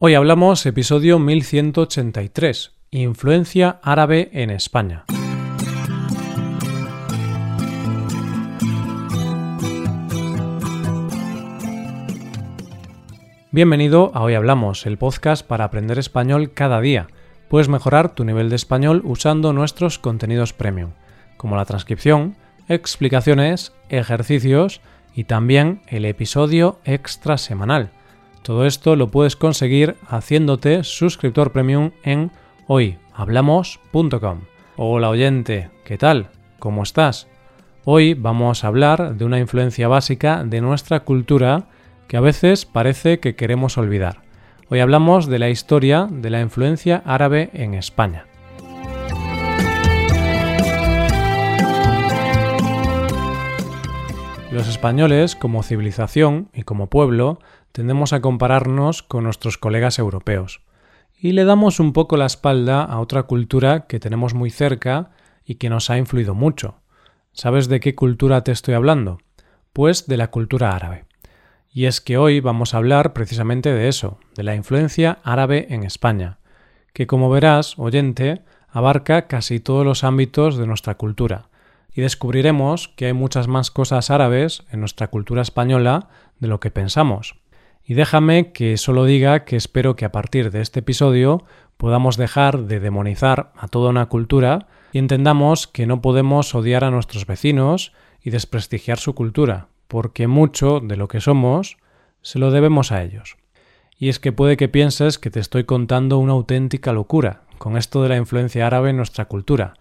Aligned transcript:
Hoy 0.00 0.14
hablamos 0.14 0.64
episodio 0.64 1.18
1183, 1.18 2.70
Influencia 2.92 3.80
árabe 3.82 4.30
en 4.32 4.50
España. 4.50 5.04
Bienvenido 13.50 14.12
a 14.14 14.22
Hoy 14.22 14.34
Hablamos, 14.34 14.86
el 14.86 14.98
podcast 14.98 15.44
para 15.44 15.64
aprender 15.64 15.98
español 15.98 16.52
cada 16.54 16.80
día. 16.80 17.08
Puedes 17.48 17.68
mejorar 17.68 18.14
tu 18.14 18.22
nivel 18.22 18.50
de 18.50 18.54
español 18.54 19.02
usando 19.04 19.52
nuestros 19.52 19.98
contenidos 19.98 20.52
premium, 20.52 20.92
como 21.36 21.56
la 21.56 21.64
transcripción, 21.64 22.36
explicaciones, 22.68 23.72
ejercicios 23.88 24.80
y 25.12 25.24
también 25.24 25.82
el 25.88 26.04
episodio 26.04 26.78
extra 26.84 27.36
semanal 27.36 27.90
todo 28.42 28.66
esto 28.66 28.96
lo 28.96 29.08
puedes 29.08 29.36
conseguir 29.36 29.96
haciéndote 30.08 30.84
suscriptor 30.84 31.52
premium 31.52 31.90
en 32.02 32.30
hoyhablamos.com. 32.66 34.40
Hola 34.76 35.08
oyente, 35.08 35.70
¿qué 35.84 35.98
tal? 35.98 36.30
¿Cómo 36.58 36.82
estás? 36.82 37.28
Hoy 37.84 38.14
vamos 38.14 38.64
a 38.64 38.68
hablar 38.68 39.16
de 39.16 39.24
una 39.24 39.38
influencia 39.38 39.88
básica 39.88 40.44
de 40.44 40.60
nuestra 40.60 41.00
cultura 41.00 41.68
que 42.06 42.16
a 42.16 42.20
veces 42.20 42.66
parece 42.66 43.20
que 43.20 43.34
queremos 43.34 43.78
olvidar. 43.78 44.22
Hoy 44.70 44.80
hablamos 44.80 45.26
de 45.26 45.38
la 45.38 45.48
historia 45.48 46.08
de 46.10 46.30
la 46.30 46.40
influencia 46.40 47.02
árabe 47.06 47.50
en 47.54 47.74
España. 47.74 48.26
Los 54.50 54.66
españoles, 54.66 55.36
como 55.36 55.62
civilización 55.62 56.48
y 56.54 56.62
como 56.62 56.88
pueblo, 56.88 57.38
tendemos 57.78 58.12
a 58.12 58.20
compararnos 58.20 59.04
con 59.04 59.22
nuestros 59.22 59.56
colegas 59.56 60.00
europeos 60.00 60.62
y 61.16 61.30
le 61.30 61.44
damos 61.44 61.78
un 61.78 61.92
poco 61.92 62.16
la 62.16 62.26
espalda 62.26 62.82
a 62.82 62.98
otra 62.98 63.22
cultura 63.22 63.86
que 63.86 64.00
tenemos 64.00 64.34
muy 64.34 64.50
cerca 64.50 65.12
y 65.44 65.54
que 65.54 65.70
nos 65.70 65.88
ha 65.88 65.96
influido 65.96 66.34
mucho. 66.34 66.80
¿Sabes 67.30 67.68
de 67.68 67.78
qué 67.78 67.94
cultura 67.94 68.42
te 68.42 68.50
estoy 68.50 68.74
hablando? 68.74 69.20
Pues 69.72 70.08
de 70.08 70.16
la 70.16 70.32
cultura 70.32 70.74
árabe. 70.74 71.04
Y 71.70 71.84
es 71.84 72.00
que 72.00 72.18
hoy 72.18 72.40
vamos 72.40 72.74
a 72.74 72.78
hablar 72.78 73.12
precisamente 73.12 73.72
de 73.72 73.86
eso, 73.86 74.18
de 74.34 74.42
la 74.42 74.56
influencia 74.56 75.20
árabe 75.22 75.68
en 75.70 75.84
España, 75.84 76.40
que 76.92 77.06
como 77.06 77.30
verás, 77.30 77.78
oyente, 77.78 78.42
abarca 78.68 79.28
casi 79.28 79.60
todos 79.60 79.86
los 79.86 80.02
ámbitos 80.02 80.56
de 80.56 80.66
nuestra 80.66 80.96
cultura, 80.96 81.48
y 81.94 82.00
descubriremos 82.00 82.88
que 82.88 83.06
hay 83.06 83.12
muchas 83.12 83.46
más 83.46 83.70
cosas 83.70 84.10
árabes 84.10 84.64
en 84.72 84.80
nuestra 84.80 85.06
cultura 85.06 85.42
española 85.42 86.08
de 86.40 86.48
lo 86.48 86.58
que 86.58 86.72
pensamos. 86.72 87.36
Y 87.88 87.94
déjame 87.94 88.52
que 88.52 88.76
solo 88.76 89.06
diga 89.06 89.46
que 89.46 89.56
espero 89.56 89.96
que 89.96 90.04
a 90.04 90.12
partir 90.12 90.50
de 90.50 90.60
este 90.60 90.80
episodio 90.80 91.44
podamos 91.78 92.18
dejar 92.18 92.64
de 92.64 92.80
demonizar 92.80 93.50
a 93.56 93.66
toda 93.66 93.88
una 93.88 94.10
cultura 94.10 94.68
y 94.92 94.98
entendamos 94.98 95.66
que 95.66 95.86
no 95.86 96.02
podemos 96.02 96.54
odiar 96.54 96.84
a 96.84 96.90
nuestros 96.90 97.24
vecinos 97.24 97.94
y 98.22 98.28
desprestigiar 98.28 98.98
su 98.98 99.14
cultura, 99.14 99.68
porque 99.88 100.26
mucho 100.26 100.80
de 100.80 100.98
lo 100.98 101.08
que 101.08 101.22
somos 101.22 101.78
se 102.20 102.38
lo 102.38 102.50
debemos 102.50 102.92
a 102.92 103.02
ellos. 103.02 103.38
Y 103.98 104.10
es 104.10 104.18
que 104.18 104.32
puede 104.32 104.58
que 104.58 104.68
pienses 104.68 105.18
que 105.18 105.30
te 105.30 105.40
estoy 105.40 105.64
contando 105.64 106.18
una 106.18 106.34
auténtica 106.34 106.92
locura 106.92 107.44
con 107.56 107.78
esto 107.78 108.02
de 108.02 108.10
la 108.10 108.18
influencia 108.18 108.66
árabe 108.66 108.90
en 108.90 108.98
nuestra 108.98 109.24
cultura, 109.24 109.72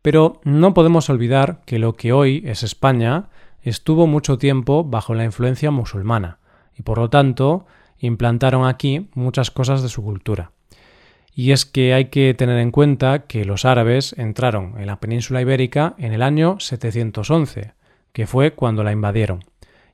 pero 0.00 0.40
no 0.44 0.74
podemos 0.74 1.10
olvidar 1.10 1.62
que 1.66 1.80
lo 1.80 1.94
que 1.94 2.12
hoy 2.12 2.44
es 2.46 2.62
España 2.62 3.30
estuvo 3.62 4.06
mucho 4.06 4.38
tiempo 4.38 4.84
bajo 4.84 5.12
la 5.12 5.24
influencia 5.24 5.72
musulmana, 5.72 6.38
y 6.76 6.82
por 6.82 6.98
lo 6.98 7.10
tanto 7.10 7.66
implantaron 7.98 8.66
aquí 8.66 9.08
muchas 9.14 9.50
cosas 9.50 9.82
de 9.82 9.88
su 9.88 10.02
cultura. 10.02 10.52
Y 11.34 11.52
es 11.52 11.64
que 11.64 11.94
hay 11.94 12.06
que 12.06 12.34
tener 12.34 12.58
en 12.58 12.70
cuenta 12.70 13.26
que 13.26 13.44
los 13.44 13.64
árabes 13.64 14.14
entraron 14.18 14.74
en 14.78 14.86
la 14.86 15.00
península 15.00 15.40
ibérica 15.40 15.94
en 15.98 16.12
el 16.12 16.22
año 16.22 16.56
711, 16.60 17.72
que 18.12 18.26
fue 18.26 18.52
cuando 18.52 18.84
la 18.84 18.92
invadieron, 18.92 19.44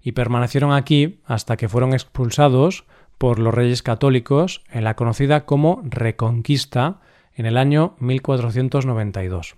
y 0.03 0.13
permanecieron 0.13 0.73
aquí 0.73 1.21
hasta 1.25 1.57
que 1.57 1.69
fueron 1.69 1.93
expulsados 1.93 2.85
por 3.19 3.39
los 3.39 3.55
reyes 3.55 3.83
católicos 3.83 4.63
en 4.71 4.85
la 4.85 4.95
conocida 4.95 5.45
como 5.45 5.81
Reconquista 5.85 7.01
en 7.35 7.47
el 7.47 7.57
año 7.57 7.95
1492. 8.01 9.57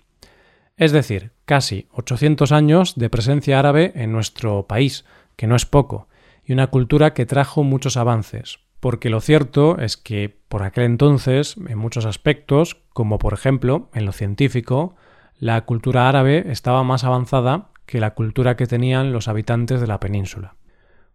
Es 0.76 0.92
decir, 0.92 1.32
casi 1.44 1.88
800 1.92 2.53
años 2.53 2.94
de 2.97 3.10
presencia 3.10 3.59
árabe 3.59 3.92
en 3.94 4.12
nuestro 4.12 4.66
país, 4.66 5.04
que 5.36 5.47
no 5.47 5.56
es 5.56 5.66
poco, 5.66 6.09
y 6.50 6.52
una 6.52 6.66
cultura 6.66 7.14
que 7.14 7.26
trajo 7.26 7.62
muchos 7.62 7.96
avances, 7.96 8.58
porque 8.80 9.08
lo 9.08 9.20
cierto 9.20 9.78
es 9.78 9.96
que 9.96 10.36
por 10.48 10.64
aquel 10.64 10.82
entonces, 10.82 11.54
en 11.68 11.78
muchos 11.78 12.06
aspectos, 12.06 12.82
como 12.92 13.20
por 13.20 13.34
ejemplo 13.34 13.88
en 13.94 14.04
lo 14.04 14.10
científico, 14.10 14.96
la 15.38 15.64
cultura 15.64 16.08
árabe 16.08 16.50
estaba 16.50 16.82
más 16.82 17.04
avanzada 17.04 17.68
que 17.86 18.00
la 18.00 18.14
cultura 18.14 18.56
que 18.56 18.66
tenían 18.66 19.12
los 19.12 19.28
habitantes 19.28 19.80
de 19.80 19.86
la 19.86 20.00
península. 20.00 20.56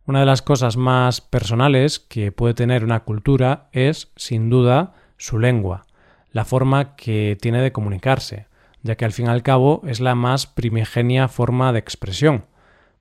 Una 0.06 0.22
de 0.22 0.25
las 0.25 0.41
cosas 0.41 0.78
más 0.78 1.19
personales 1.19 2.00
que 2.00 2.31
puede 2.31 2.53
tener 2.53 2.85
una 2.85 3.02
cultura 3.02 3.67
es, 3.73 4.13
sin 4.16 4.50
duda, 4.50 4.94
su 5.17 5.38
lengua, 5.38 5.85
la 6.31 6.46
forma 6.46 6.96
que 6.96 7.38
tiene 7.41 7.62
de 7.62 7.73
comunicarse, 7.73 8.47
ya 8.84 8.96
que 8.96 9.03
al 9.03 9.12
fin 9.12 9.25
y 9.25 9.29
al 9.31 9.44
cabo 9.44 9.81
es 9.85 10.00
la 10.00 10.16
más 10.16 10.47
primigenia 10.47 11.28
forma 11.28 11.73
de 11.73 11.79
expresión. 11.79 12.46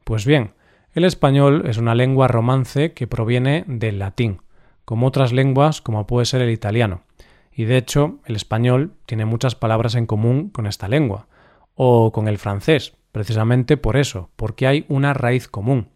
Pues 0.02 0.26
bien, 0.26 0.52
el 0.94 1.04
español 1.04 1.64
es 1.66 1.76
una 1.76 1.94
lengua 1.94 2.28
romance 2.28 2.92
que 2.92 3.06
proviene 3.06 3.64
del 3.66 3.98
latín, 3.98 4.40
como 4.84 5.06
otras 5.06 5.32
lenguas 5.32 5.80
como 5.80 6.06
puede 6.06 6.24
ser 6.24 6.40
el 6.40 6.50
italiano, 6.50 7.02
y 7.52 7.64
de 7.64 7.76
hecho 7.76 8.20
el 8.24 8.36
español 8.36 8.94
tiene 9.04 9.24
muchas 9.24 9.56
palabras 9.56 9.96
en 9.96 10.06
común 10.06 10.50
con 10.50 10.66
esta 10.66 10.88
lengua, 10.88 11.26
o 11.74 12.12
con 12.12 12.28
el 12.28 12.38
francés, 12.38 12.94
precisamente 13.10 13.76
por 13.76 13.96
eso, 13.96 14.30
porque 14.36 14.66
hay 14.66 14.84
una 14.88 15.14
raíz 15.14 15.48
común. 15.48 15.88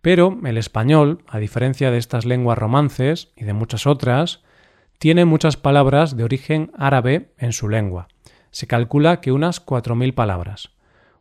Pero 0.00 0.38
el 0.44 0.56
español, 0.56 1.22
a 1.28 1.38
diferencia 1.38 1.90
de 1.90 1.98
estas 1.98 2.24
lenguas 2.24 2.58
romances 2.58 3.32
y 3.36 3.44
de 3.44 3.52
muchas 3.52 3.86
otras, 3.86 4.42
tiene 4.98 5.24
muchas 5.24 5.56
palabras 5.56 6.16
de 6.16 6.24
origen 6.24 6.72
árabe 6.76 7.32
en 7.38 7.52
su 7.52 7.68
lengua. 7.68 8.08
Se 8.50 8.66
calcula 8.66 9.20
que 9.20 9.32
unas 9.32 9.64
4.000 9.64 10.14
palabras. 10.14 10.70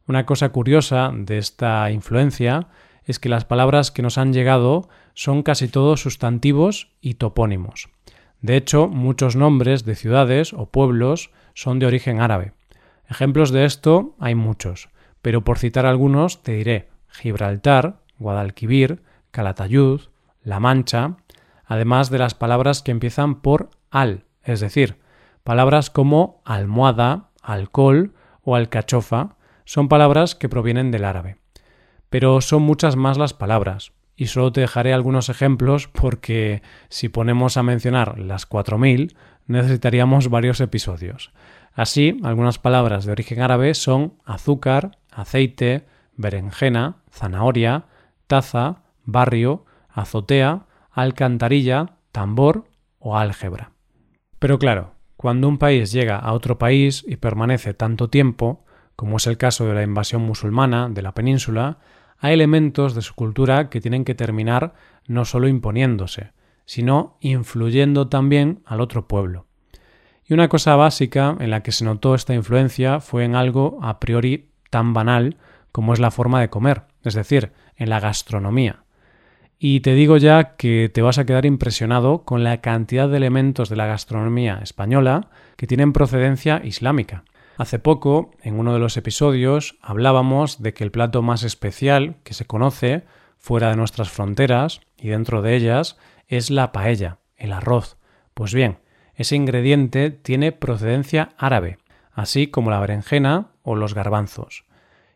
Una 0.08 0.26
cosa 0.26 0.50
curiosa 0.50 1.12
de 1.14 1.38
esta 1.38 1.92
influencia 1.92 2.68
es 3.06 3.20
que 3.20 3.30
las 3.30 3.46
palabras 3.46 3.92
que 3.92 4.02
nos 4.02 4.18
han 4.18 4.34
llegado 4.34 4.90
son 5.14 5.44
casi 5.44 5.68
todos 5.68 6.02
sustantivos 6.02 6.92
y 7.02 7.16
topónimos. 7.16 7.90
De 8.42 8.56
hecho, 8.56 8.88
muchos 8.88 9.36
nombres 9.36 9.86
de 9.86 9.96
ciudades 9.96 10.54
o 10.54 10.68
pueblos 10.68 11.32
son 11.54 11.80
de 11.80 11.86
origen 11.86 12.22
árabe. 12.22 12.54
Ejemplos 13.08 13.52
de 13.52 13.66
esto 13.66 14.16
hay 14.20 14.36
muchos, 14.36 14.90
pero 15.22 15.44
por 15.44 15.60
citar 15.60 15.86
algunos 15.86 16.42
te 16.44 16.54
diré 16.54 16.90
Gibraltar, 17.10 18.00
Guadalquivir, 18.18 19.04
Calatayud, 19.32 20.02
La 20.44 20.60
Mancha, 20.60 21.18
además 21.66 22.10
de 22.10 22.20
las 22.20 22.34
palabras 22.34 22.82
que 22.82 22.92
empiezan 22.92 23.42
por 23.42 23.70
al, 23.90 24.26
es 24.44 24.60
decir, 24.60 24.98
palabras 25.44 25.90
como 25.90 26.42
almohada, 26.46 27.30
alcohol 27.42 28.14
o 28.44 28.56
alcachofa, 28.56 29.36
son 29.66 29.88
palabras 29.88 30.36
que 30.36 30.50
provienen 30.50 30.92
del 30.92 31.06
árabe 31.06 31.41
pero 32.12 32.42
son 32.42 32.62
muchas 32.64 32.98
más 32.98 33.18
las 33.18 33.34
palabras. 33.34 33.94
Y 34.18 34.28
solo 34.28 34.52
te 34.52 34.62
dejaré 34.62 34.94
algunos 34.94 35.30
ejemplos 35.30 35.88
porque 35.88 36.62
si 36.90 37.08
ponemos 37.08 37.56
a 37.56 37.64
mencionar 37.64 38.20
las 38.20 38.48
4.000 38.48 39.16
necesitaríamos 39.48 40.30
varios 40.30 40.60
episodios. 40.60 41.32
Así, 41.74 42.20
algunas 42.24 42.60
palabras 42.60 43.06
de 43.06 43.14
origen 43.14 43.42
árabe 43.42 43.74
son 43.74 44.16
azúcar, 44.26 45.00
aceite, 45.10 45.86
berenjena, 46.18 46.98
zanahoria, 47.10 47.86
taza, 48.28 48.84
barrio, 49.06 49.66
azotea, 49.90 50.66
alcantarilla, 50.92 51.96
tambor 52.12 52.66
o 53.00 53.18
álgebra. 53.18 53.72
Pero 54.38 54.60
claro, 54.60 54.96
cuando 55.16 55.48
un 55.48 55.58
país 55.58 55.94
llega 55.94 56.18
a 56.18 56.34
otro 56.34 56.58
país 56.58 57.06
y 57.08 57.16
permanece 57.16 57.74
tanto 57.74 58.10
tiempo, 58.10 58.66
como 58.98 59.16
es 59.16 59.28
el 59.28 59.38
caso 59.38 59.66
de 59.66 59.76
la 59.76 59.84
invasión 59.84 60.22
musulmana 60.24 60.90
de 60.90 61.02
la 61.02 61.14
península, 61.14 61.78
hay 62.22 62.34
elementos 62.34 62.94
de 62.94 63.02
su 63.02 63.16
cultura 63.16 63.70
que 63.70 63.82
tienen 63.82 64.06
que 64.06 64.14
terminar 64.16 64.76
no 65.08 65.26
solo 65.26 65.48
imponiéndose, 65.48 66.32
sino 66.66 67.18
influyendo 67.20 68.08
también 68.10 68.62
al 68.64 68.80
otro 68.80 69.08
pueblo. 69.08 69.48
Y 70.24 70.36
una 70.36 70.48
cosa 70.48 70.76
básica 70.76 71.36
en 71.40 71.50
la 71.50 71.64
que 71.64 71.72
se 71.72 71.84
notó 71.84 72.14
esta 72.14 72.36
influencia 72.36 73.00
fue 73.00 73.26
en 73.26 73.36
algo 73.36 73.80
a 73.82 74.00
priori 74.00 74.52
tan 74.70 74.94
banal 74.94 75.38
como 75.72 75.94
es 75.94 76.00
la 76.00 76.12
forma 76.12 76.40
de 76.40 76.50
comer, 76.50 76.84
es 77.04 77.16
decir, 77.16 77.54
en 77.76 77.90
la 77.90 78.00
gastronomía. 78.00 78.84
Y 79.58 79.80
te 79.80 79.96
digo 79.96 80.18
ya 80.18 80.56
que 80.56 80.92
te 80.94 81.02
vas 81.02 81.18
a 81.18 81.26
quedar 81.26 81.48
impresionado 81.48 82.24
con 82.24 82.44
la 82.44 82.62
cantidad 82.62 83.10
de 83.10 83.18
elementos 83.18 83.68
de 83.70 83.76
la 83.76 83.88
gastronomía 83.88 84.60
española 84.62 85.30
que 85.58 85.68
tienen 85.68 85.92
procedencia 85.92 86.62
islámica. 86.64 87.24
Hace 87.62 87.78
poco, 87.78 88.32
en 88.42 88.58
uno 88.58 88.74
de 88.74 88.80
los 88.80 88.98
episodios, 88.98 89.78
hablábamos 89.84 90.64
de 90.64 90.74
que 90.74 90.84
el 90.84 90.90
plato 90.90 91.22
más 91.22 91.44
especial 91.44 92.16
que 92.24 92.34
se 92.34 92.48
conoce 92.48 93.04
fuera 93.38 93.70
de 93.70 93.76
nuestras 93.76 94.10
fronteras 94.10 94.82
y 94.98 95.10
dentro 95.10 95.44
de 95.44 95.56
ellas 95.56 95.96
es 96.28 96.50
la 96.50 96.72
paella, 96.72 97.20
el 97.38 97.54
arroz. 97.54 97.98
Pues 98.34 98.56
bien, 98.56 98.80
ese 99.14 99.36
ingrediente 99.36 100.10
tiene 100.10 100.54
procedencia 100.54 101.36
árabe, 101.38 101.78
así 102.14 102.48
como 102.48 102.72
la 102.72 102.80
berenjena 102.80 103.52
o 103.62 103.76
los 103.76 103.94
garbanzos. 103.94 104.66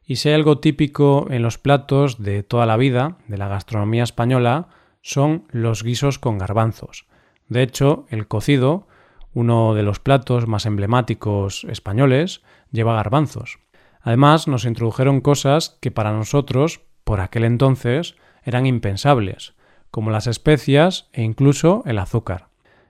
Y 0.06 0.18
si 0.18 0.30
hay 0.30 0.36
algo 0.36 0.60
típico 0.60 1.26
en 1.32 1.42
los 1.42 1.58
platos 1.58 2.22
de 2.22 2.44
toda 2.44 2.68
la 2.68 2.78
vida, 2.78 3.18
de 3.28 3.40
la 3.40 3.48
gastronomía 3.48 4.04
española, 4.04 4.68
son 5.02 5.48
los 5.50 5.82
guisos 5.82 6.20
con 6.20 6.38
garbanzos. 6.38 7.08
De 7.50 7.64
hecho, 7.64 8.06
el 8.10 8.28
cocido, 8.28 8.86
uno 9.36 9.76
de 9.76 9.84
los 9.84 10.00
platos 10.00 10.48
más 10.48 10.66
emblemáticos 10.66 11.66
españoles, 11.66 12.42
lleva 12.72 12.96
garbanzos. 12.96 13.60
Además, 14.02 14.48
nos 14.48 14.66
introdujeron 14.66 15.20
cosas 15.20 15.78
que 15.82 15.92
para 15.92 16.14
nosotros, 16.14 16.82
por 17.04 17.20
aquel 17.20 17.44
entonces, 17.44 18.16
eran 18.44 18.66
impensables, 18.66 19.54
como 19.92 20.10
las 20.10 20.28
especias 20.28 21.10
e 21.12 21.22
incluso 21.22 21.84
el 21.86 22.00
azúcar. 22.00 22.48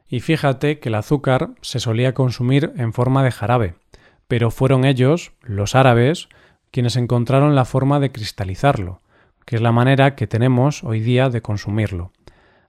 Y 0.07 0.19
fíjate 0.19 0.79
que 0.79 0.89
el 0.89 0.95
azúcar 0.95 1.49
se 1.61 1.79
solía 1.79 2.13
consumir 2.13 2.73
en 2.77 2.93
forma 2.93 3.23
de 3.23 3.31
jarabe, 3.31 3.75
pero 4.27 4.51
fueron 4.51 4.85
ellos, 4.85 5.31
los 5.41 5.73
árabes, 5.73 6.29
quienes 6.69 6.95
encontraron 6.95 7.55
la 7.55 7.65
forma 7.65 7.99
de 7.99 8.11
cristalizarlo, 8.11 9.01
que 9.45 9.55
es 9.55 9.63
la 9.63 9.71
manera 9.71 10.13
que 10.13 10.27
tenemos 10.27 10.83
hoy 10.83 10.99
día 10.99 11.29
de 11.29 11.41
consumirlo. 11.41 12.11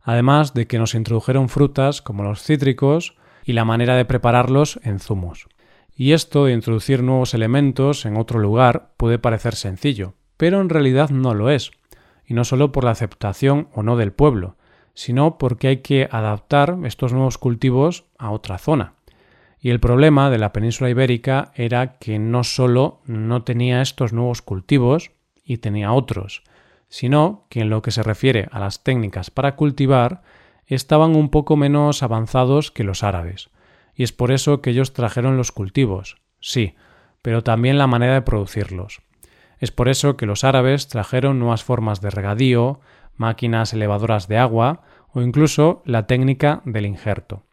Además 0.01 0.55
de 0.55 0.67
que 0.67 0.79
nos 0.79 0.95
introdujeron 0.95 1.51
frutas 1.51 2.01
como 2.01 2.23
los 2.23 2.43
cítricos 2.43 3.17
y 3.47 3.53
la 3.53 3.65
manera 3.65 3.95
de 3.95 4.05
prepararlos 4.05 4.81
en 4.83 4.99
zumos. 4.99 5.47
Y 5.95 6.13
esto 6.13 6.45
de 6.45 6.53
introducir 6.53 7.03
nuevos 7.03 7.33
elementos 7.33 8.05
en 8.05 8.17
otro 8.17 8.41
lugar 8.41 8.91
puede 8.97 9.21
parecer 9.21 9.55
sencillo, 9.55 10.15
pero 10.37 10.61
en 10.61 10.69
realidad 10.69 11.11
no 11.11 11.33
lo 11.33 11.49
es, 11.49 11.71
y 12.27 12.35
no 12.35 12.45
solo 12.45 12.73
por 12.73 12.83
la 12.83 12.91
aceptación 12.91 13.69
o 13.73 13.85
no 13.85 13.97
del 13.97 14.13
pueblo, 14.13 14.57
sino 14.95 15.39
porque 15.39 15.69
hay 15.69 15.77
que 15.79 16.09
adaptar 16.11 16.77
estos 16.85 17.13
nuevos 17.13 17.39
cultivos 17.39 18.05
a 18.19 18.33
otra 18.33 18.59
zona. 18.59 18.95
Y 19.61 19.71
el 19.71 19.79
problema 19.79 20.29
de 20.29 20.39
la 20.39 20.53
península 20.53 20.91
ibérica 20.91 21.53
era 21.55 21.99
que 21.99 22.19
no 22.19 22.43
solo 22.43 23.01
no 23.07 23.45
tenía 23.45 23.81
estos 23.81 24.13
nuevos 24.13 24.43
cultivos 24.43 25.13
y 25.45 25.59
tenía 25.59 25.93
otros, 25.93 26.43
sino 26.89 27.47
que 27.49 27.61
en 27.61 27.71
lo 27.71 27.81
que 27.81 27.93
se 27.93 28.03
refiere 28.03 28.49
a 28.51 28.59
las 28.59 28.83
técnicas 28.83 29.31
para 29.31 29.55
cultivar 29.55 30.23
estaban 30.75 31.15
un 31.15 31.31
poco 31.31 31.57
menos 31.57 32.03
avanzados 32.03 32.71
que 32.71 32.85
los 32.85 33.03
árabes. 33.05 33.51
Y 33.95 34.03
es 34.03 34.13
por 34.13 34.33
eso 34.33 34.61
que 34.61 34.71
ellos 34.71 34.93
trajeron 34.93 35.37
los 35.37 35.53
cultivos, 35.53 36.17
sí, 36.41 36.75
pero 37.23 37.43
también 37.43 37.79
la 37.79 37.87
manera 37.87 38.15
de 38.15 38.23
producirlos. 38.23 39.03
Es 39.59 39.71
por 39.71 39.89
eso 39.89 40.17
que 40.17 40.27
los 40.27 40.45
árabes 40.45 40.89
trajeron 40.89 41.39
nuevas 41.39 41.65
formas 41.65 42.01
de 42.01 42.11
regadío, 42.11 42.81
máquinas 43.17 43.73
elevadoras 43.73 44.29
de 44.29 44.39
agua 44.39 44.83
o 45.13 45.23
incluso 45.23 45.83
la 45.87 46.07
técnica 46.07 46.61
del 46.65 46.87
injerto. 46.87 47.45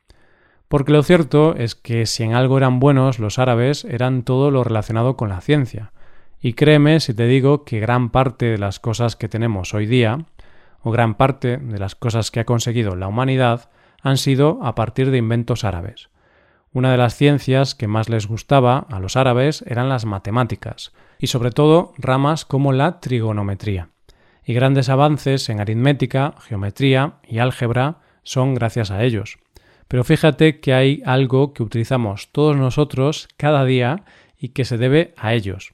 Porque 0.67 0.91
lo 0.91 1.03
cierto 1.03 1.55
es 1.55 1.75
que 1.75 2.05
si 2.05 2.23
en 2.23 2.33
algo 2.33 2.57
eran 2.57 2.79
buenos 2.79 3.19
los 3.19 3.39
árabes 3.39 3.85
eran 3.85 4.23
todo 4.23 4.51
lo 4.51 4.63
relacionado 4.63 5.15
con 5.15 5.29
la 5.29 5.39
ciencia. 5.39 5.93
Y 6.41 6.53
créeme 6.53 6.99
si 6.99 7.13
te 7.13 7.25
digo 7.25 7.63
que 7.63 7.79
gran 7.79 8.09
parte 8.09 8.47
de 8.47 8.57
las 8.57 8.79
cosas 8.79 9.15
que 9.15 9.29
tenemos 9.29 9.73
hoy 9.73 9.85
día, 9.85 10.25
o 10.83 10.91
gran 10.91 11.15
parte 11.15 11.57
de 11.57 11.79
las 11.79 11.95
cosas 11.95 12.29
que 12.29 12.41
ha 12.41 12.45
conseguido 12.45 12.95
la 12.95 13.07
humanidad, 13.07 13.69
han 14.01 14.17
sido 14.17 14.59
a 14.61 14.75
partir 14.75 15.09
de 15.09 15.17
inventos 15.17 15.63
árabes. 15.63 16.09
Una 16.73 16.91
de 16.91 16.97
las 16.97 17.15
ciencias 17.15 17.75
que 17.75 17.87
más 17.87 18.09
les 18.09 18.27
gustaba 18.27 18.85
a 18.89 18.99
los 18.99 19.15
árabes 19.15 19.63
eran 19.67 19.89
las 19.89 20.05
matemáticas, 20.05 20.91
y 21.19 21.27
sobre 21.27 21.51
todo 21.51 21.93
ramas 21.97 22.45
como 22.45 22.73
la 22.73 22.99
trigonometría. 22.99 23.89
Y 24.45 24.53
grandes 24.53 24.89
avances 24.89 25.49
en 25.49 25.61
aritmética, 25.61 26.35
geometría 26.41 27.19
y 27.23 27.39
álgebra 27.39 27.99
son 28.23 28.55
gracias 28.55 28.91
a 28.91 29.03
ellos. 29.03 29.37
Pero 29.87 30.03
fíjate 30.03 30.59
que 30.59 30.73
hay 30.73 31.01
algo 31.05 31.53
que 31.53 31.63
utilizamos 31.63 32.31
todos 32.31 32.57
nosotros 32.57 33.27
cada 33.37 33.63
día 33.63 34.03
y 34.37 34.49
que 34.49 34.65
se 34.65 34.77
debe 34.77 35.13
a 35.15 35.33
ellos. 35.33 35.73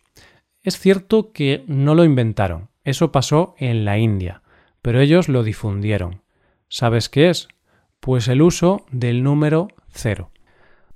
Es 0.62 0.78
cierto 0.78 1.32
que 1.32 1.64
no 1.68 1.96
lo 1.96 2.04
inventaron, 2.04 2.70
eso 2.84 3.12
pasó 3.12 3.56
en 3.58 3.86
la 3.86 3.98
India, 3.98 4.44
pero 4.81 5.02
ellos 5.02 5.30
lo 5.30 5.44
difundieron. 5.44 6.22
¿Sabes 6.68 7.10
qué 7.10 7.30
es? 7.30 7.48
Pues 8.00 8.28
el 8.28 8.42
uso 8.42 8.86
del 8.92 9.24
número 9.24 9.68
cero. 9.92 10.31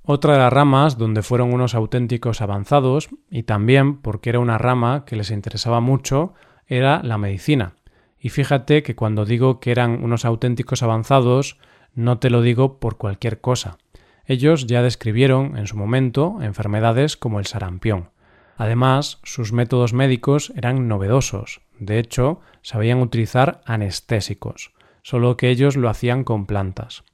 Otra 0.02 0.34
de 0.34 0.38
las 0.38 0.52
ramas 0.52 0.98
donde 0.98 1.22
fueron 1.22 1.52
unos 1.52 1.74
auténticos 1.74 2.40
avanzados, 2.40 3.08
y 3.30 3.44
también 3.44 4.02
porque 4.02 4.30
era 4.30 4.38
una 4.38 4.58
rama 4.58 5.04
que 5.06 5.16
les 5.16 5.30
interesaba 5.30 5.80
mucho, 5.80 6.34
era 6.66 7.02
la 7.02 7.18
medicina. 7.18 7.74
Y 8.18 8.28
fíjate 8.28 8.82
que 8.82 8.94
cuando 8.94 9.24
digo 9.24 9.60
que 9.60 9.70
eran 9.70 10.02
unos 10.02 10.24
auténticos 10.24 10.82
avanzados, 10.82 11.58
no 11.94 12.18
te 12.18 12.30
lo 12.30 12.42
digo 12.42 12.78
por 12.80 12.96
cualquier 12.96 13.40
cosa. 13.40 13.78
Ellos 14.26 14.66
ya 14.66 14.82
describieron 14.82 15.56
en 15.56 15.66
su 15.66 15.76
momento 15.76 16.38
enfermedades 16.40 17.16
como 17.16 17.38
el 17.38 17.46
sarampión. 17.46 18.10
Además, 18.56 19.20
sus 19.24 19.52
métodos 19.52 19.92
médicos 19.92 20.52
eran 20.56 20.88
novedosos. 20.88 21.60
De 21.78 21.98
hecho, 21.98 22.40
sabían 22.62 23.00
utilizar 23.00 23.60
anestésicos, 23.66 24.72
solo 25.02 25.36
que 25.36 25.50
ellos 25.50 25.76
lo 25.76 25.88
hacían 25.88 26.24
con 26.24 26.46
plantas. 26.46 27.04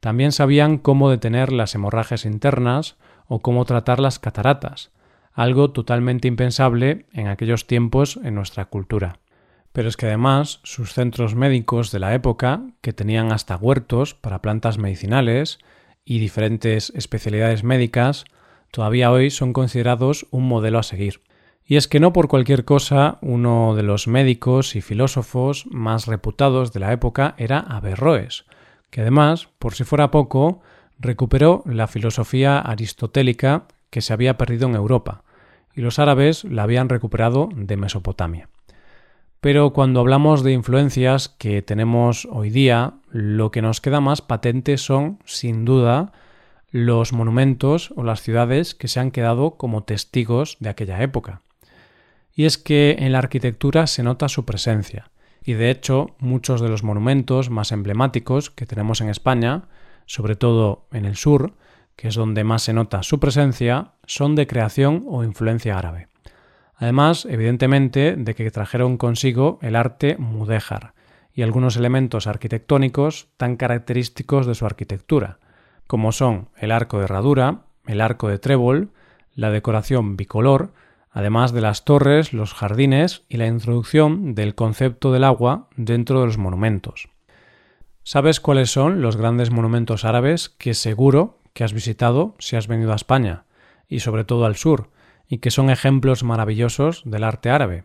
También 0.00 0.32
sabían 0.32 0.78
cómo 0.78 1.10
detener 1.10 1.52
las 1.52 1.74
hemorragias 1.74 2.24
internas 2.24 2.96
o 3.26 3.40
cómo 3.40 3.64
tratar 3.64 4.00
las 4.00 4.18
cataratas, 4.18 4.92
algo 5.32 5.70
totalmente 5.70 6.28
impensable 6.28 7.06
en 7.12 7.28
aquellos 7.28 7.66
tiempos 7.66 8.18
en 8.22 8.34
nuestra 8.34 8.66
cultura. 8.66 9.18
Pero 9.72 9.88
es 9.88 9.96
que 9.96 10.06
además 10.06 10.60
sus 10.62 10.92
centros 10.92 11.34
médicos 11.34 11.90
de 11.90 11.98
la 11.98 12.14
época, 12.14 12.62
que 12.80 12.92
tenían 12.92 13.32
hasta 13.32 13.56
huertos 13.56 14.14
para 14.14 14.40
plantas 14.40 14.78
medicinales 14.78 15.58
y 16.04 16.20
diferentes 16.20 16.90
especialidades 16.94 17.64
médicas, 17.64 18.24
todavía 18.70 19.10
hoy 19.10 19.30
son 19.30 19.52
considerados 19.52 20.26
un 20.30 20.46
modelo 20.46 20.78
a 20.78 20.84
seguir. 20.84 21.22
Y 21.66 21.76
es 21.76 21.88
que 21.88 22.00
no 22.00 22.12
por 22.12 22.28
cualquier 22.28 22.64
cosa 22.64 23.18
uno 23.22 23.74
de 23.74 23.82
los 23.82 24.06
médicos 24.06 24.76
y 24.76 24.82
filósofos 24.82 25.66
más 25.70 26.06
reputados 26.06 26.72
de 26.72 26.80
la 26.80 26.92
época 26.92 27.34
era 27.38 27.58
Averroes, 27.58 28.44
que 28.90 29.00
además, 29.00 29.48
por 29.58 29.74
si 29.74 29.84
fuera 29.84 30.10
poco, 30.10 30.60
recuperó 30.98 31.62
la 31.66 31.86
filosofía 31.86 32.58
aristotélica 32.58 33.64
que 33.90 34.02
se 34.02 34.12
había 34.12 34.36
perdido 34.36 34.68
en 34.68 34.74
Europa, 34.74 35.24
y 35.74 35.80
los 35.80 35.98
árabes 35.98 36.44
la 36.44 36.64
habían 36.64 36.88
recuperado 36.88 37.48
de 37.54 37.76
Mesopotamia. 37.76 38.48
Pero 39.40 39.72
cuando 39.72 40.00
hablamos 40.00 40.42
de 40.42 40.52
influencias 40.52 41.28
que 41.28 41.62
tenemos 41.62 42.26
hoy 42.30 42.50
día, 42.50 42.94
lo 43.10 43.50
que 43.50 43.62
nos 43.62 43.80
queda 43.80 44.00
más 44.00 44.22
patente 44.22 44.78
son, 44.78 45.18
sin 45.24 45.64
duda, 45.64 46.12
los 46.70 47.12
monumentos 47.12 47.92
o 47.94 48.04
las 48.04 48.22
ciudades 48.22 48.74
que 48.74 48.88
se 48.88 49.00
han 49.00 49.10
quedado 49.10 49.52
como 49.52 49.84
testigos 49.84 50.56
de 50.60 50.70
aquella 50.70 51.02
época. 51.02 51.42
Y 52.34 52.46
es 52.46 52.58
que 52.58 52.96
en 52.98 53.12
la 53.12 53.18
arquitectura 53.18 53.86
se 53.86 54.02
nota 54.02 54.28
su 54.28 54.44
presencia, 54.44 55.10
y 55.44 55.52
de 55.52 55.70
hecho 55.70 56.16
muchos 56.18 56.60
de 56.60 56.68
los 56.68 56.82
monumentos 56.82 57.50
más 57.50 57.70
emblemáticos 57.70 58.50
que 58.50 58.66
tenemos 58.66 59.00
en 59.00 59.08
España, 59.08 59.64
sobre 60.06 60.36
todo 60.36 60.86
en 60.92 61.04
el 61.04 61.16
sur, 61.16 61.54
que 61.96 62.08
es 62.08 62.14
donde 62.14 62.44
más 62.44 62.62
se 62.62 62.72
nota 62.72 63.02
su 63.02 63.20
presencia, 63.20 63.92
son 64.06 64.34
de 64.34 64.46
creación 64.46 65.04
o 65.06 65.22
influencia 65.22 65.78
árabe. 65.78 66.08
Además, 66.76 67.24
evidentemente, 67.24 68.16
de 68.16 68.34
que 68.34 68.50
trajeron 68.50 68.96
consigo 68.96 69.58
el 69.62 69.76
arte 69.76 70.16
mudéjar 70.18 70.94
y 71.32 71.42
algunos 71.42 71.76
elementos 71.76 72.26
arquitectónicos 72.26 73.28
tan 73.36 73.56
característicos 73.56 74.46
de 74.46 74.54
su 74.54 74.66
arquitectura, 74.66 75.38
como 75.86 76.12
son 76.12 76.48
el 76.56 76.72
arco 76.72 76.98
de 76.98 77.04
herradura, 77.04 77.62
el 77.86 78.00
arco 78.00 78.28
de 78.28 78.38
trébol, 78.38 78.90
la 79.34 79.50
decoración 79.50 80.16
bicolor, 80.16 80.72
además 81.14 81.54
de 81.54 81.62
las 81.62 81.86
torres, 81.86 82.34
los 82.34 82.52
jardines 82.52 83.22
y 83.30 83.38
la 83.38 83.46
introducción 83.46 84.34
del 84.34 84.54
concepto 84.54 85.10
del 85.10 85.24
agua 85.24 85.70
dentro 85.76 86.20
de 86.20 86.26
los 86.26 86.36
monumentos. 86.36 87.08
¿Sabes 88.02 88.38
cuáles 88.40 88.70
son 88.70 89.00
los 89.00 89.16
grandes 89.16 89.50
monumentos 89.50 90.04
árabes 90.04 90.50
que 90.50 90.74
seguro 90.74 91.38
que 91.54 91.64
has 91.64 91.72
visitado 91.72 92.34
si 92.38 92.56
has 92.56 92.68
venido 92.68 92.92
a 92.92 92.96
España 92.96 93.44
y 93.88 94.00
sobre 94.00 94.24
todo 94.24 94.44
al 94.44 94.56
sur? 94.56 94.90
y 95.28 95.38
que 95.38 95.50
son 95.50 95.70
ejemplos 95.70 96.22
maravillosos 96.22 97.02
del 97.04 97.24
arte 97.24 97.50
árabe. 97.50 97.84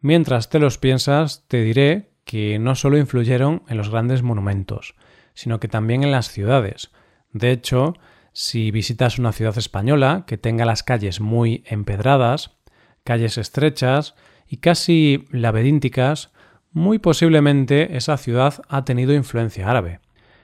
Mientras 0.00 0.48
te 0.48 0.58
los 0.58 0.78
piensas, 0.78 1.44
te 1.48 1.62
diré 1.62 2.10
que 2.24 2.58
no 2.58 2.74
solo 2.74 2.98
influyeron 2.98 3.62
en 3.68 3.76
los 3.76 3.90
grandes 3.90 4.22
monumentos, 4.22 4.94
sino 5.34 5.60
que 5.60 5.68
también 5.68 6.02
en 6.02 6.10
las 6.10 6.30
ciudades. 6.30 6.90
De 7.32 7.50
hecho, 7.50 7.94
si 8.32 8.70
visitas 8.70 9.18
una 9.18 9.32
ciudad 9.32 9.56
española 9.58 10.24
que 10.26 10.38
tenga 10.38 10.64
las 10.64 10.82
calles 10.82 11.20
muy 11.20 11.64
empedradas, 11.66 12.56
calles 13.04 13.38
estrechas 13.38 14.14
y 14.46 14.58
casi 14.58 15.26
laberinticas, 15.30 16.32
muy 16.72 16.98
posiblemente 16.98 17.96
esa 17.96 18.16
ciudad 18.16 18.62
ha 18.68 18.84
tenido 18.84 19.12
influencia 19.12 19.68
árabe. 19.68 20.00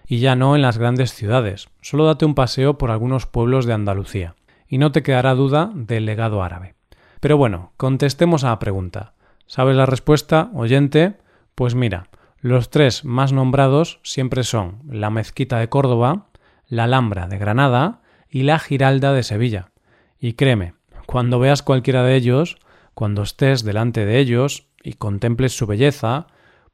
Y 0.06 0.20
ya 0.20 0.36
no 0.36 0.56
en 0.56 0.62
las 0.62 0.78
grandes 0.78 1.12
ciudades, 1.12 1.68
solo 1.80 2.06
date 2.06 2.24
un 2.24 2.34
paseo 2.34 2.78
por 2.78 2.90
algunos 2.90 3.26
pueblos 3.26 3.66
de 3.66 3.74
Andalucía 3.74 4.34
y 4.66 4.78
no 4.78 4.92
te 4.92 5.02
quedará 5.02 5.34
duda 5.34 5.70
del 5.74 6.06
legado 6.06 6.42
árabe. 6.42 6.74
Pero 7.20 7.36
bueno, 7.36 7.72
contestemos 7.76 8.44
a 8.44 8.48
la 8.48 8.58
pregunta. 8.58 9.14
¿Sabes 9.46 9.76
la 9.76 9.86
respuesta, 9.86 10.50
oyente? 10.54 11.16
Pues 11.54 11.74
mira, 11.74 12.08
Los 12.40 12.70
tres 12.70 13.04
más 13.04 13.32
nombrados 13.32 13.98
siempre 14.04 14.44
son 14.44 14.78
la 14.88 15.10
Mezquita 15.10 15.58
de 15.58 15.68
Córdoba, 15.68 16.28
la 16.68 16.84
Alhambra 16.84 17.28
de 17.28 17.38
Granada 17.38 18.02
y 18.28 18.42
la 18.42 18.58
Giralda 18.58 19.12
de 19.12 19.22
Sevilla. 19.22 19.70
Y 20.18 20.34
créeme, 20.34 20.74
cuando 21.06 21.38
veas 21.38 21.62
cualquiera 21.62 22.02
de 22.02 22.16
ellos, 22.16 22.58
cuando 22.94 23.22
estés 23.22 23.64
delante 23.64 24.04
de 24.04 24.18
ellos 24.18 24.68
y 24.82 24.94
contemples 24.94 25.56
su 25.56 25.66
belleza, 25.66 26.26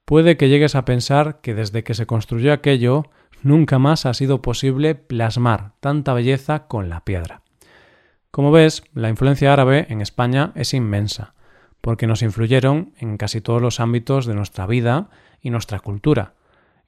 puede 0.04 0.36
que 0.36 0.48
llegues 0.48 0.74
a 0.74 0.84
pensar 0.84 1.40
que 1.40 1.54
desde 1.54 1.84
que 1.84 1.94
se 1.94 2.06
construyó 2.06 2.52
aquello, 2.52 3.04
nunca 3.42 3.78
más 3.78 4.06
ha 4.06 4.14
sido 4.14 4.42
posible 4.42 4.94
plasmar 4.94 5.72
tanta 5.80 6.14
belleza 6.14 6.66
con 6.66 6.88
la 6.88 7.04
piedra. 7.04 7.42
Como 8.30 8.50
ves, 8.50 8.82
la 8.94 9.10
influencia 9.10 9.52
árabe 9.52 9.86
en 9.90 10.00
España 10.00 10.52
es 10.56 10.74
inmensa, 10.74 11.34
porque 11.80 12.06
nos 12.06 12.22
influyeron 12.22 12.94
en 12.98 13.16
casi 13.16 13.40
todos 13.40 13.62
los 13.62 13.78
ámbitos 13.78 14.26
de 14.26 14.34
nuestra 14.34 14.66
vida 14.66 15.10
y 15.40 15.50
nuestra 15.50 15.78
cultura. 15.78 16.34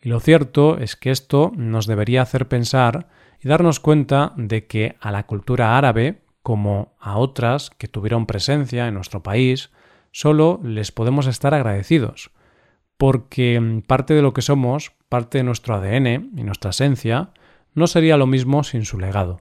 Y 0.07 0.09
lo 0.09 0.21
cierto 0.21 0.79
es 0.79 0.95
que 0.95 1.11
esto 1.11 1.51
nos 1.57 1.89
debería 1.89 2.23
hacer 2.23 2.47
pensar 2.47 3.09
y 3.43 3.49
darnos 3.49 3.81
cuenta 3.81 4.35
de 4.37 4.69
que 4.69 4.95
a 5.01 5.11
la 5.11 5.27
cultura 5.27 5.77
árabe, 5.77 6.23
como 6.45 6.95
a 7.01 7.19
otras 7.19 7.71
que 7.71 7.89
tuvieron 7.89 8.25
presencia 8.25 8.87
en 8.87 8.95
nuestro 8.95 9.25
país, 9.25 9.73
solo 10.13 10.61
les 10.63 10.93
podemos 10.93 11.27
estar 11.27 11.55
agradecidos, 11.55 12.31
porque 12.97 13.83
parte 13.89 14.15
de 14.15 14.23
lo 14.23 14.33
que 14.33 14.43
somos, 14.43 14.93
parte 15.09 15.39
de 15.39 15.45
nuestro 15.45 15.75
ADN 15.75 16.31
y 16.37 16.45
nuestra 16.45 16.71
esencia, 16.71 17.31
no 17.75 17.89
sería 17.89 18.17
lo 18.17 18.29
mismo 18.29 18.63
sin 18.63 18.85
su 18.85 19.01
legado. 19.01 19.41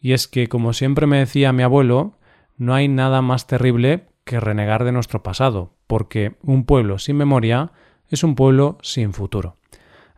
Y 0.00 0.14
es 0.14 0.28
que, 0.28 0.48
como 0.48 0.72
siempre 0.72 1.06
me 1.06 1.18
decía 1.18 1.52
mi 1.52 1.62
abuelo, 1.62 2.16
no 2.56 2.72
hay 2.72 2.88
nada 2.88 3.20
más 3.20 3.46
terrible 3.46 4.06
que 4.24 4.40
renegar 4.40 4.84
de 4.84 4.92
nuestro 4.92 5.22
pasado, 5.22 5.74
porque 5.86 6.38
un 6.42 6.64
pueblo 6.64 6.98
sin 6.98 7.18
memoria 7.18 7.72
es 8.08 8.24
un 8.24 8.34
pueblo 8.34 8.78
sin 8.80 9.12
futuro. 9.12 9.59